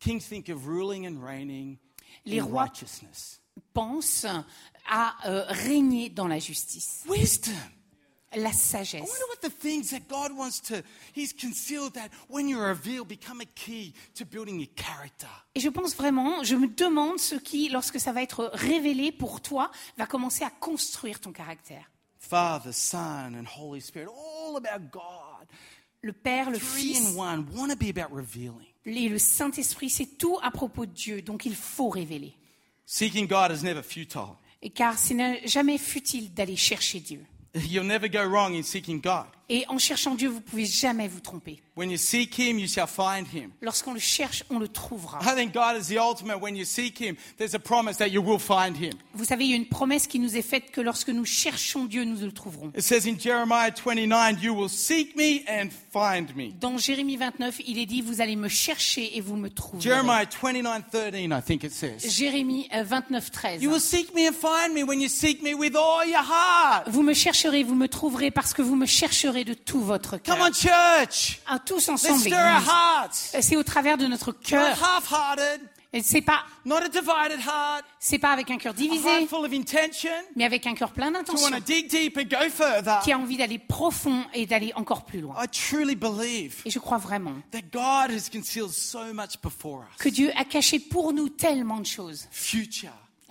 [0.00, 1.78] Kings think of ruling and reigning
[2.26, 3.40] Les rois righteousness.
[3.72, 4.26] pensent
[4.88, 7.52] à euh, régner dans la justice, Wisdom.
[8.36, 9.00] la I sagesse.
[9.00, 10.82] wonder what the things that God wants to,
[11.14, 15.28] He's concealed that when you're revealed become a key to building your character.
[15.54, 19.40] Et je pense vraiment, je me demande ce qui, lorsque ça va être révélé pour
[19.40, 21.88] toi, va commencer à construire ton caractère.
[22.18, 25.46] Father, Son, and Holy Spirit, all about God.
[26.02, 27.46] Le Père, le Three Fils in one.
[27.54, 28.66] Want to be about revealing.
[28.86, 32.34] et le Saint-Esprit, c'est tout à propos de Dieu, donc il faut révéler.
[32.84, 34.36] Seeking God is never futile.
[34.70, 37.24] Car ce n'est jamais futile d'aller chercher Dieu.
[39.48, 41.60] Et en cherchant Dieu, vous pouvez jamais vous tromper.
[41.76, 43.50] When you seek Him, you shall find Him.
[43.60, 45.18] Lorsqu'on le cherche, on le trouvera.
[45.22, 46.40] I think God is the ultimate.
[46.40, 48.92] When you seek Him, there's a promise that you will find Him.
[49.12, 51.86] Vous savez, il y a une promesse qui nous est faite que lorsque nous cherchons
[51.86, 52.70] Dieu, nous le trouverons.
[52.76, 56.52] It says in Jeremiah 29, You will seek me and find me.
[56.60, 59.82] Dans Jérémie 29, il est dit, vous allez me chercher et vous me trouverez.
[59.82, 62.08] Jeremiah 29, 13, I think it says.
[62.08, 63.62] Jérémie euh, 29, 13.
[63.62, 66.88] You will seek me and find me when you seek me with all your heart.
[66.88, 70.36] Vous me chercherez, vous me trouverez parce que vous me chercherez de tout votre Come
[70.36, 70.38] cœur.
[70.48, 71.40] on, church.
[71.46, 72.22] Ah, tous ensemble,
[73.40, 74.76] C'est au travers de notre Not cœur.
[75.96, 76.44] Et C'est pas,
[78.00, 79.28] c'est avec un cœur divisé,
[80.34, 81.56] mais avec un cœur plein d'intention,
[83.04, 85.36] qui a envie d'aller profond et d'aller encore plus loin.
[85.40, 89.96] I truly believe Et je crois vraiment that God has concealed so much before us.
[89.98, 92.26] que Dieu a caché pour nous tellement de choses.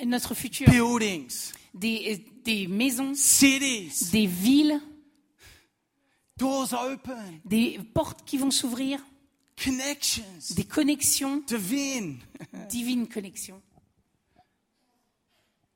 [0.05, 4.79] Notre futur, buildings, des, des maisons, cities, des villes,
[6.43, 8.99] doors open, des portes qui vont s'ouvrir,
[9.55, 10.23] connections,
[10.55, 12.19] des connexions, divine
[12.69, 13.61] divines connexions.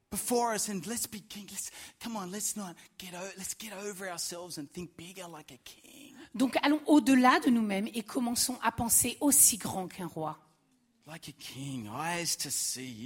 [0.09, 0.69] before us.
[0.69, 1.47] And let's be king.
[1.51, 5.59] Let's, come on, let's not get, let's get over ourselves and think bigger like a
[5.63, 6.15] king.
[6.33, 10.37] Donc allons au-delà de nous-mêmes et commençons à penser aussi grand qu'un roi,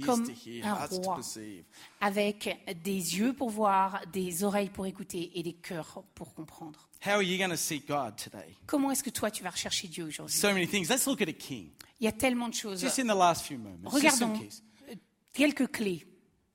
[0.04, 1.20] Comme to hear, un roi.
[2.00, 6.88] avec des yeux pour voir, des oreilles pour écouter et des cœurs pour comprendre.
[7.04, 8.56] How are you going to seek God today?
[8.66, 10.36] Comment est-ce que toi tu vas rechercher Dieu aujourd'hui?
[10.36, 10.88] So many things.
[10.88, 11.70] Let's look at a king.
[12.00, 12.80] Il y a tellement de choses.
[12.80, 13.90] Just in the last few moments.
[14.00, 14.48] Just some Regardons
[15.32, 16.04] quelques clés.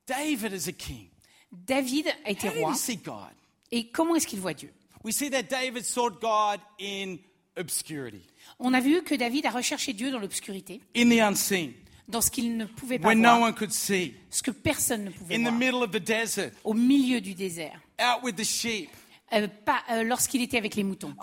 [0.05, 1.09] David is a king.
[1.51, 3.31] David a été roi he seek God?
[3.71, 4.73] et comment est-ce qu'il voit Dieu?
[5.03, 7.17] We see that David sought God in
[7.57, 8.21] obscurity,
[8.59, 11.73] On a vu que David a recherché Dieu dans l'obscurité, in the unseen,
[12.07, 15.05] dans ce qu'il ne pouvait pas when no voir, one could see, ce que personne
[15.05, 18.35] ne pouvait in the voir, middle of the desert, au milieu du désert, out with
[18.35, 18.89] the sheep.
[19.33, 21.13] Euh, pas euh, lorsqu'il était avec les moutons.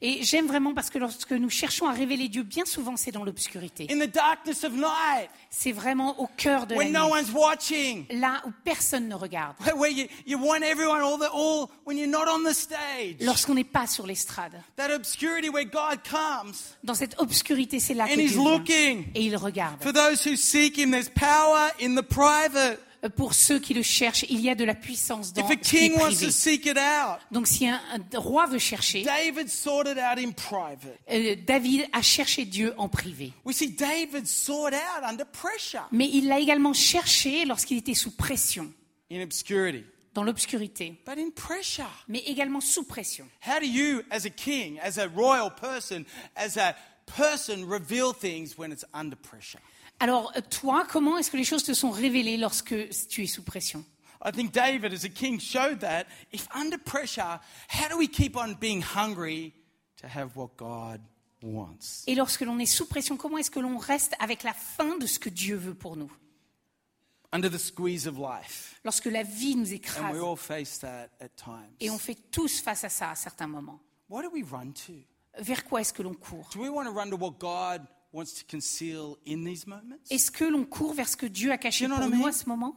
[0.00, 3.24] Et j'aime vraiment parce que lorsque nous cherchons à révéler Dieu, bien souvent c'est dans
[3.24, 3.86] l'obscurité.
[5.50, 9.14] C'est vraiment au cœur de la when no nuit, one's watching, là où personne ne
[9.14, 9.56] regarde,
[13.20, 14.52] lorsqu'on n'est pas sur l'estrade.
[14.76, 18.58] That obscurity where God comes Dans cette obscurité, c'est là que and Dieu He's vient.
[18.58, 19.04] looking.
[19.14, 19.82] Et il regarde.
[19.82, 22.78] For those who seek Him, there's power in the private.
[23.16, 25.94] Pour ceux qui le cherchent, il y a de la puissance dans If a king
[25.98, 29.96] wants to seek it out, Donc si un, un roi veut chercher, David sought it
[29.98, 30.98] out in private.
[31.10, 33.32] euh, David a cherché Dieu en privé.
[33.44, 38.10] We see David sought out under pressure Mais il l'a également cherché lorsqu'il était sous
[38.14, 38.70] pression,
[39.10, 42.04] in obscurity, dans l'obscurité, but in pressure.
[42.06, 43.26] mais également sous pression.
[43.46, 46.04] How do you, as a king, as a royal person,
[46.36, 46.74] as a
[47.06, 49.60] person, reveal things when it's under pressure?
[50.00, 52.74] Alors toi, comment est-ce que les choses te sont révélées lorsque
[53.08, 53.84] tu es sous pression?
[54.24, 58.36] I think David, as a king, showed that if under pressure, how do we keep
[58.36, 59.52] on being hungry
[60.00, 61.00] to have what God
[61.42, 62.04] wants?
[62.06, 65.06] Et lorsque l'on est sous pression, comment est-ce que l'on reste avec la fin de
[65.06, 66.10] ce que Dieu veut pour nous?
[67.32, 68.78] Under the squeeze of life.
[68.84, 71.70] Lorsque la vie nous And écrase, we all face that at times.
[71.78, 74.92] et on fait tous face à ça à certains moments, What do we run to?
[75.38, 76.48] vers quoi est-ce que l'on court?
[76.52, 80.10] Do we want to run to what God wants to conceal in these moments?
[80.10, 82.76] Est-ce que l'on court vers ce que Dieu a caché pour nous à ce moment?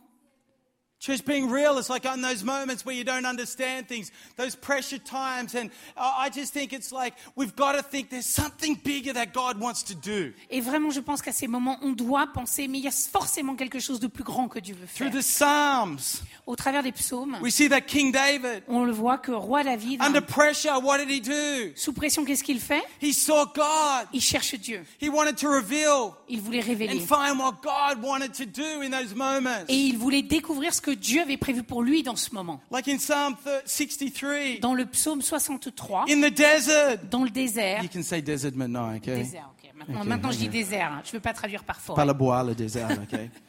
[1.04, 4.98] Church, being real, it's like on those moments where you don't understand things, those pressure
[5.00, 5.54] times.
[5.54, 9.60] And I just think it's like we've got to think there's something bigger that God
[9.60, 10.32] wants to do.
[10.50, 13.56] Et vraiment, je pense qu'à ces moments, on doit penser, mais il y a forcément
[13.58, 15.20] quelque chose de plus grand que Dieu veut Through faire.
[15.20, 19.32] the Psalms, Au travers des psaumes, we see that King David, on le voit que
[19.34, 21.74] roi David, under pressure, what did he do?
[21.76, 22.84] sous pression, qu'est-ce qu'il fait?
[23.02, 24.08] He saw God.
[24.14, 24.86] Il cherche Dieu.
[25.02, 27.00] He wanted to reveal Il voulait and révéler.
[27.02, 29.66] find what God wanted to do in those moments.
[29.68, 32.62] Et il voulait découvrir ce que Dieu avait prévu pour lui dans ce moment.
[32.72, 36.98] Like in Psalm thir- 63, Dans le psaume 63, in the desert.
[37.10, 37.84] dans le désert.
[37.84, 39.18] You can say desert maintenant, okay?
[39.18, 39.70] Désert, ok.
[39.76, 40.52] Maintenant, Ok, maintenant je dis ok.
[40.52, 40.92] désert.
[40.94, 41.02] hein.
[41.04, 42.06] Je ne veux pas traduire par Pas forêt.
[42.06, 43.30] le bois, le désert, okay?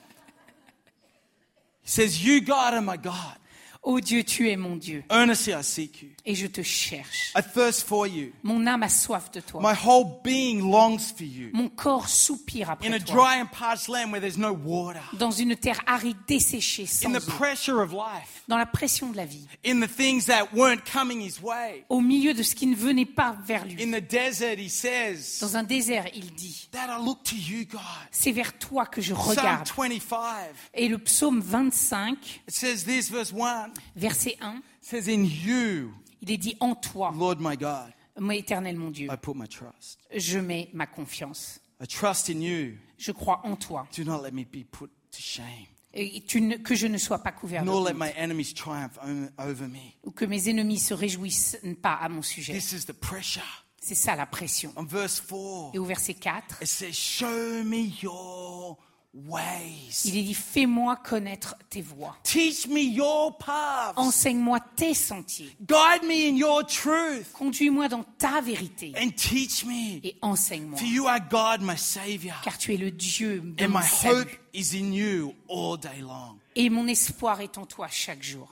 [1.87, 3.37] He says, You, God, are my God.
[3.87, 5.05] Oh Dieu, tu es mon Dieu.
[5.11, 6.09] Earnestly I seek you.
[6.25, 7.33] Et je te cherche.
[7.37, 8.33] I thirst for you.
[8.43, 9.61] Mon âme a soif de toi.
[9.63, 11.51] My whole being longs for you.
[11.53, 13.15] Mon corps soupire In après a toi.
[13.15, 15.01] dry and parched land where there's no water.
[15.19, 17.31] Dans une terre aride, desséchée, sans In the eau.
[17.37, 18.43] pressure of life.
[18.49, 19.47] Dans la pression de la vie.
[19.67, 21.85] In the things that weren't coming his way.
[21.91, 23.83] Au milieu de ce qui ne venait pas vers lui.
[23.83, 27.67] In the desert, he says, Dans un désert, il dit, That I look to you,
[27.71, 27.81] God.
[28.11, 29.69] c'est vers toi que je Psalm regarde.
[29.77, 30.55] 25.
[30.73, 32.17] Et le psaume 25,
[32.49, 33.74] It says this, verse 1.
[33.97, 38.77] Verset 1, says, In you, il est dit, en toi, Lord my God, mon éternel
[38.77, 39.99] mon Dieu, I put my trust.
[40.15, 41.61] je mets ma confiance.
[41.83, 42.75] I trust in you.
[42.99, 43.87] Je crois en toi.
[43.97, 47.19] Do not let me be put to shame, Et tu ne- que je ne sois
[47.19, 48.99] pas couvert de nor let my enemies triumph
[49.39, 49.93] over me.
[50.05, 52.53] ou que mes ennemis se réjouissent pas à mon sujet.
[52.55, 53.65] This is the pressure.
[53.81, 54.73] C'est ça la pression.
[54.77, 58.79] On verse 4, Et au verset 4, it says, Show me your
[59.15, 60.03] ways.
[60.05, 62.17] il est dit, fais-moi connaître tes voies.
[62.25, 63.95] Teach me your paths.
[63.97, 65.57] Enseigne-moi tes sentiers.
[65.61, 67.33] Guide me in your truth.
[67.33, 70.01] Conduis-moi dans ta vérité And teach me.
[70.03, 70.79] et enseigne-moi.
[70.79, 72.35] For you are God, my Savior.
[72.43, 74.41] Car tu es le Dieu de And mon my hope salut.
[74.53, 76.37] is in you all day long.
[76.57, 78.49] Et mon espoir est en toi chaque jour.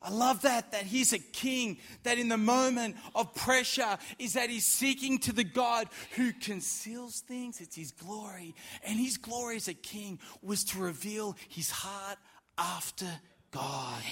[0.00, 4.48] I love that, that he's a king, that in the moment of pressure is that
[4.48, 7.60] he's seeking to the God who conceals things.
[7.60, 8.54] It's his glory.
[8.84, 12.18] And his glory as a king was to reveal his heart
[12.56, 13.08] after.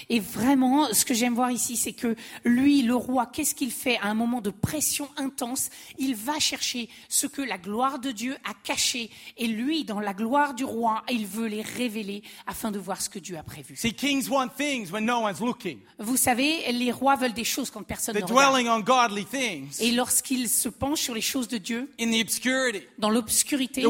[0.09, 3.97] Et vraiment, ce que j'aime voir ici, c'est que lui, le roi, qu'est-ce qu'il fait
[3.97, 5.69] à un moment de pression intense?
[5.97, 9.11] Il va chercher ce que la gloire de Dieu a caché.
[9.37, 13.09] Et lui, dans la gloire du roi, il veut les révéler afin de voir ce
[13.09, 13.75] que Dieu a prévu.
[13.75, 15.79] See, kings want things when no one's looking.
[15.99, 18.53] Vous savez, les rois veulent des choses quand personne They're ne regarde.
[18.55, 22.21] dwelling on godly things Et lorsqu'ils se penchent sur les choses de Dieu, in the
[22.21, 22.87] obscurity.
[22.97, 23.83] dans l'obscurité,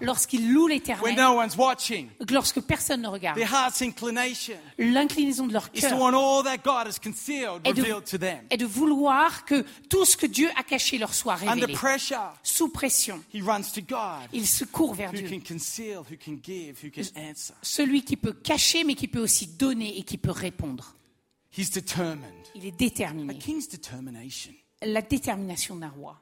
[0.00, 1.42] lorsqu'ils louent when l'éternel, no
[2.30, 4.35] lorsque personne ne regarde, Their heart's inclination
[4.78, 5.90] l'inclinaison de leur cœur
[7.64, 7.84] est de,
[8.50, 11.72] est de vouloir que tout ce que Dieu a caché leur soit Under révélé.
[11.74, 14.28] pressure, Sous pression, he runs to God.
[14.32, 15.28] il se court vers Dieu.
[17.62, 20.94] Celui qui peut cacher, mais qui peut aussi donner et qui peut répondre.
[21.56, 22.30] He's determined.
[22.54, 23.38] Il est déterminé.
[24.82, 26.20] La détermination d'un roi.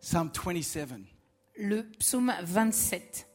[0.00, 0.90] Psalm 27.
[1.58, 3.28] Le psaume 27.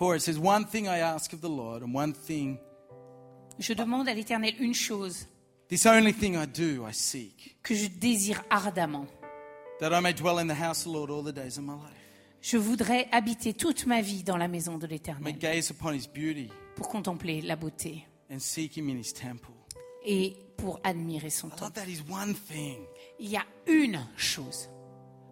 [0.00, 2.58] For it says, One thing I ask of the Lord, and one thing,
[3.58, 5.26] Je demande à l'Éternel une chose
[5.68, 9.06] this only thing I do, I seek, que je désire ardemment.
[9.78, 11.74] that I may dwell in the house of the Lord all the days of my
[11.74, 11.92] life.
[12.40, 16.48] Je voudrais habiter toute ma vie dans la maison de l'Éternel gaze upon his beauty
[16.76, 19.52] pour contempler la beauté and seek him in his temple.
[20.06, 21.74] et pour admirer son temple.
[21.74, 22.78] that is one thing.
[23.18, 24.70] Il y a une chose,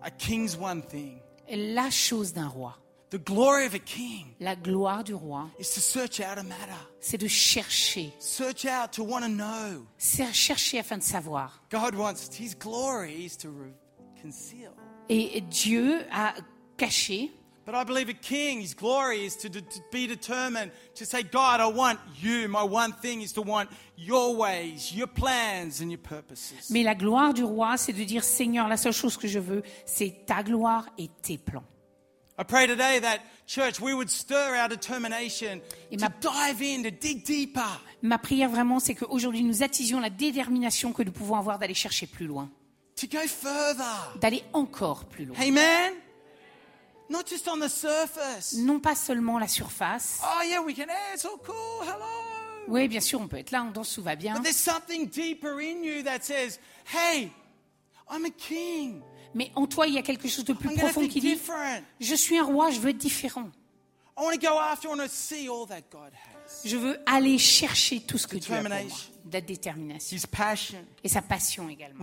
[0.02, 1.18] A king's one thing.
[1.50, 2.76] la chose d'un roi,
[3.10, 6.76] The glory of a king la gloire du roi, is to search out a matter.
[7.00, 9.86] c'est de chercher, Search out to want to know.
[9.96, 11.62] c'est chercher afin de savoir.
[11.70, 13.48] God wants his glory is to
[14.20, 14.72] conceal.
[15.08, 16.34] Et Dieu a
[16.76, 17.30] caché,
[17.64, 19.60] But I believe a king, his glory is to, to
[19.92, 22.48] be determined to say, God, I want you.
[22.48, 26.70] My one thing is to want your ways, your plans, and your purposes.
[26.70, 29.62] mais la gloire du roi, c'est de dire Seigneur, la seule chose que je veux,
[29.86, 31.64] c'est ta gloire et tes plans.
[32.40, 36.82] I pray today that, church, we would stir our determination Et to ma- dive in,
[36.84, 41.34] to dig deeper, Ma prière vraiment, c'est qu'aujourd'hui nous attisions la détermination que nous pouvons
[41.36, 42.48] avoir d'aller chercher plus loin,
[42.94, 44.18] to go further.
[44.20, 45.36] d'aller encore plus loin.
[45.40, 45.94] Amen?
[47.10, 48.54] Not just on the surface.
[48.58, 50.20] Non pas seulement la surface.
[50.22, 52.04] Oh, yeah, we can, hey, it's all cool, hello.
[52.68, 54.34] Oui, bien sûr, on peut être là, on danse, tout va bien.
[54.34, 56.60] But there's something deeper in you that says,
[56.94, 57.32] hey,
[58.08, 59.02] I'm a king.
[59.38, 61.38] Mais en toi, il y a quelque chose de plus to profond qui dit.
[62.00, 63.48] Je suis un roi, je veux être différent.
[66.64, 68.98] Je veux aller chercher tout ce que Dieu a pour moi.
[69.30, 70.16] La détermination.
[71.04, 72.00] Et sa passion également.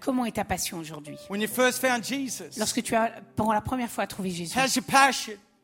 [0.00, 1.16] Comment est ta passion aujourd'hui?
[2.56, 4.54] Lorsque tu as, pour la première fois, trouvé Jésus?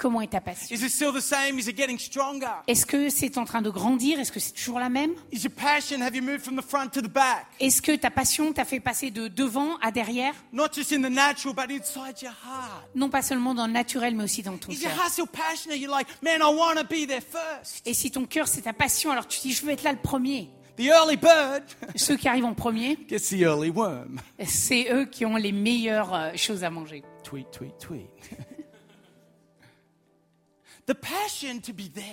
[0.00, 0.74] Comment est ta passion?
[0.74, 1.58] Is it still the same?
[1.58, 2.46] Is it getting stronger?
[2.66, 4.18] Est-ce que c'est en train de grandir?
[4.18, 5.12] Est-ce que c'est toujours la même?
[5.30, 5.48] Est-ce
[7.82, 10.34] que ta passion t'a fait passer de devant à derrière?
[12.94, 14.90] Non pas seulement dans le naturel, mais aussi dans ton cœur.
[17.84, 19.98] Et si ton cœur, c'est ta passion, alors tu dis, je veux être là le
[19.98, 20.48] premier.
[20.76, 21.64] The early bird
[21.96, 22.96] Ceux qui arrivent en premier,
[24.46, 27.02] c'est eux qui ont les meilleures euh, choses à manger.
[27.22, 28.08] Tweet, tweet, tweet.
[30.90, 32.04] The passion to be there.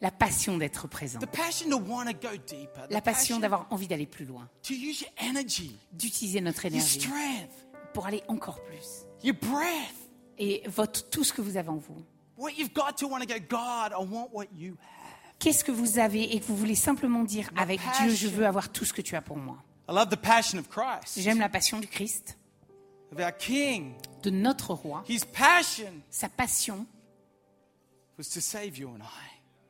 [0.00, 1.20] La passion d'être présent.
[1.20, 2.88] The passion to want to go deeper.
[2.88, 4.48] The La passion d'avoir envie d'aller plus loin.
[4.64, 7.52] to use your energy, D'utiliser notre your énergie strength,
[7.94, 9.06] pour aller encore plus.
[9.22, 9.94] your breath.
[10.38, 12.04] Et votre, tout ce que vous avez en vous.
[12.36, 15.34] What you've got to want to go, God, I want what you have.
[15.38, 17.80] Qu'est-ce que vous avez et que vous voulez simplement dire avec.
[18.00, 19.58] Dieu, je veux avoir tout ce que tu as pour moi.
[19.88, 22.36] I love the passion of Christ, J'aime la passion du Christ,
[23.12, 23.92] of our King.
[24.24, 25.04] de notre roi.
[25.08, 26.86] His passion Sa passion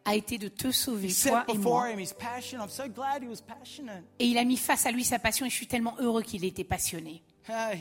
[0.04, 1.90] a été de te sauver, He toi et before moi.
[1.90, 2.61] him his passion.
[2.61, 4.04] I'm so glad he was passionate.
[4.20, 6.44] Et il a mis face à lui sa passion et je suis tellement heureux qu'il
[6.44, 7.22] ait été passionné.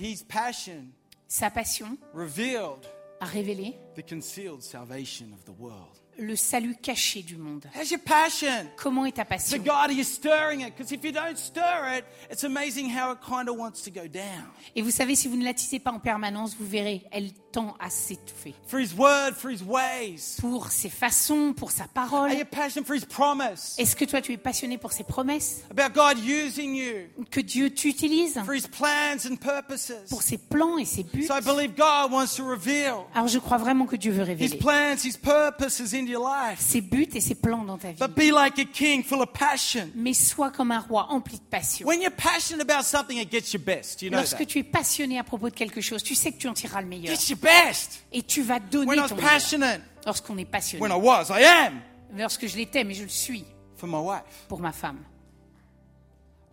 [0.01, 0.85] His passion
[1.27, 2.85] Sa passion revealed
[3.19, 5.89] a révélé the concealed salvation of the world.
[6.17, 7.65] le salut caché du monde.
[7.75, 8.69] How's your passion?
[8.77, 9.57] Comment est ta passion?
[9.59, 10.73] God, are you stirring it?
[10.75, 14.07] Because if you don't stir it, it's amazing how it kind of wants to go
[14.07, 14.45] down.
[14.75, 17.31] Et vous savez, si vous ne l'attisez pas en permanence, vous verrez, elle
[17.79, 18.53] à s'étouffer.
[18.67, 20.37] For his word, for his ways.
[20.39, 22.31] Pour ses façons, pour sa parole.
[22.31, 23.75] Are you passionate for his promise?
[23.77, 25.63] Est-ce que toi, tu es passionné pour ses promesses?
[25.71, 28.39] About God using you Que Dieu t'utilise?
[28.45, 30.09] For his plans and purposes.
[30.09, 31.27] pour ses plans et ses buts?
[31.27, 34.27] So I believe God wants to reveal Alors je crois vraiment que Dieu veut his
[34.27, 36.59] révéler plans, his purposes into your life.
[36.59, 37.99] ses buts et ses plans dans ta vie.
[37.99, 39.89] But be like a king full of passion.
[39.95, 41.87] Mais sois comme un roi empli de passion.
[41.87, 44.01] When you're passionate about something, it gets your best.
[44.01, 46.47] You know Lorsque tu es passionné à propos de quelque chose, tu sais que tu
[46.47, 47.13] en tireras le meilleur.
[47.29, 48.03] Your best.
[48.11, 49.31] Et tu vas donner When I was ton meilleur.
[49.31, 50.81] passionate, Lorsqu'on est passionné.
[50.81, 51.81] when I was, I am
[52.17, 53.45] Lorsque je l'étais, mais je le suis
[53.77, 54.45] for my wife.
[54.47, 54.99] pour ma femme.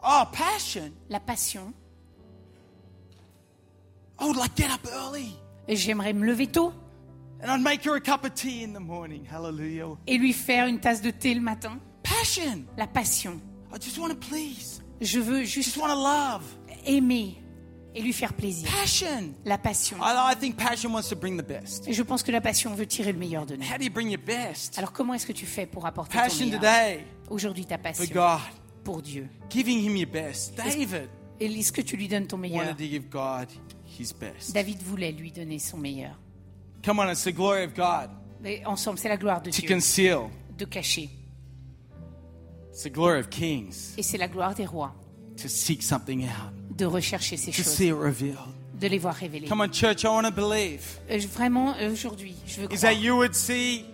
[0.05, 0.91] Oh, passion.
[1.09, 1.73] La passion.
[4.21, 5.35] I would like get up early
[5.69, 6.73] Et J'aimerais me lever tôt
[7.45, 9.25] and I'd make her a cup of tea in the morning.
[9.29, 9.97] Hallelujah.
[10.07, 11.79] et lui faire une tasse de thé le matin.
[12.05, 12.65] Passion.
[12.77, 13.41] La passion.
[13.75, 14.81] I just want to please.
[15.01, 16.43] Je veux Just juste want to love.
[16.85, 17.42] aimer
[17.95, 18.69] et lui faire plaisir.
[18.71, 19.35] Passion.
[19.45, 19.97] La passion.
[20.01, 21.87] I, think passion wants to bring the best.
[21.87, 23.63] Et je pense que la passion veut tirer le meilleur de nous.
[23.65, 24.79] How do you bring your best?
[24.79, 26.61] Alors comment est-ce que tu fais pour apporter ton Passion meilleur?
[26.61, 28.41] today Aujourd'hui ta for passion God.
[28.85, 29.29] pour Dieu.
[29.51, 30.57] Giving him your best.
[30.57, 31.09] David
[31.41, 32.65] Et est-ce que tu lui donnes ton meilleur?
[32.65, 33.49] wanted to give God
[33.99, 34.55] his best.
[34.55, 36.19] David voulait lui donner son meilleur.
[36.85, 39.69] Come on, it's the glory of God Mais ensemble, c'est la gloire de to Dieu
[39.69, 40.29] conceal.
[40.59, 41.11] de cacher.
[42.73, 44.95] It's the glory of kings Et c'est la gloire des rois
[45.37, 48.37] to seek something out, de rechercher ces to choses, see it revealed.
[48.81, 49.47] de les voir révélées.
[49.49, 50.81] Come on, church, I want to believe
[51.11, 53.85] Euh, Vraiment, euh, aujourd'hui, je veux is croire that you would see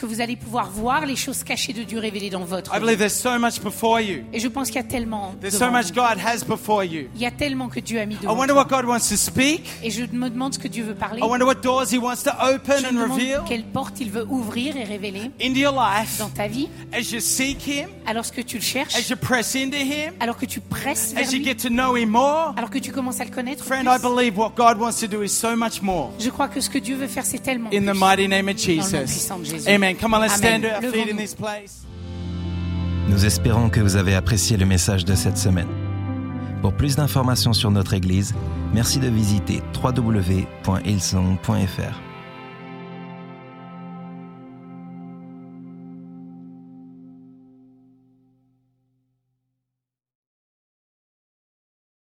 [0.00, 2.84] que vous allez pouvoir voir les choses cachées de Dieu révélées dans votre I vie.
[2.84, 4.24] believe there's so much before you.
[4.32, 5.94] Et je pense qu'il y a tellement There's devant so much vous.
[5.94, 7.08] God has before you.
[7.14, 8.62] Il y a tellement que Dieu a mis I devant wonder toi.
[8.64, 9.68] what God wants to speak.
[9.82, 11.20] Et je me demande ce que Dieu veut parler.
[11.20, 14.00] I wonder what doors He wants to open Je and me demande reveal quelle porte
[14.00, 15.30] il veut ouvrir et révéler
[16.18, 18.94] dans ta vie, as you seek Him, alors que tu le cherches,
[20.20, 22.54] alors que tu presses vers as you lui, get to know Him more.
[22.56, 23.64] alors que tu commences à le connaître.
[23.64, 23.96] Friend, plus.
[23.96, 26.10] I believe what God wants to do is so much more.
[26.18, 27.98] Je crois que ce que Dieu veut faire, c'est tellement In the plus.
[28.00, 28.96] mighty name of Dans le nom Jesus.
[29.04, 29.68] puissant de Jésus.
[29.68, 29.96] Amen.
[30.00, 30.60] Come on, let's Amen.
[30.60, 31.18] stand to our feet in Levons-nous.
[31.18, 31.82] this place.
[33.08, 35.68] Nous espérons que vous avez apprécié le message de cette semaine.
[36.62, 38.34] Pour plus d'informations sur notre Église,
[38.72, 42.00] merci de visiter www.hillsong.fr.